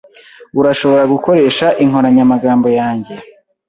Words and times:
Urashobora 0.59 1.03
gukoresha 1.13 1.67
inkoranyamagambo 1.83 2.67
yanjye. 2.79 3.15